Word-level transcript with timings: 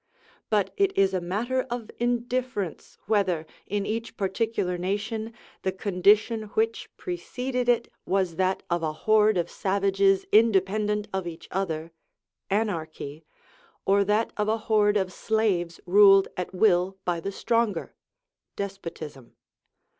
But 0.49 0.73
it 0.77 0.97
is 0.97 1.13
a 1.13 1.21
matter 1.21 1.61
of 1.69 1.91
indifference 1.99 2.97
whether, 3.05 3.45
in 3.67 3.85
each 3.85 4.17
particular 4.17 4.75
nation, 4.75 5.31
the 5.61 5.71
condition 5.71 6.45
which 6.55 6.89
preceded 6.97 7.69
it 7.69 7.87
was 8.03 8.37
that 8.37 8.63
of 8.67 8.81
a 8.81 8.93
horde 8.93 9.37
of 9.37 9.47
savages 9.51 10.25
independent 10.31 11.07
of 11.13 11.27
each 11.27 11.47
other 11.51 11.91
(anarchy), 12.49 13.27
or 13.85 14.03
that 14.03 14.33
of 14.37 14.47
a 14.47 14.57
horde 14.57 14.97
of 14.97 15.13
slaves 15.13 15.79
ruled 15.85 16.29
at 16.35 16.51
will 16.51 16.97
by 17.05 17.19
the 17.19 17.31
stronger 17.31 17.93
(despotism). 18.55 19.35